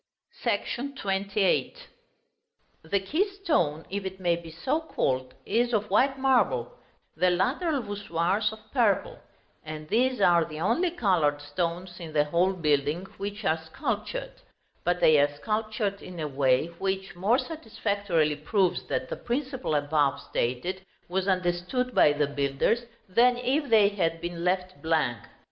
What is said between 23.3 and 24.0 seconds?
if they